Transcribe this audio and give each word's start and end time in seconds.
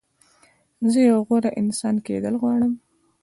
زه 0.91 0.99
یو 1.09 1.19
غوره 1.27 1.51
انسان 1.61 1.95
کېدل 2.07 2.33
غواړم. 2.41 2.73